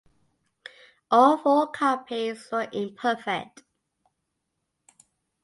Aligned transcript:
All 1.11 1.37
four 1.37 1.67
copies 1.67 2.49
were 2.51 2.67
imperfect. 2.73 3.61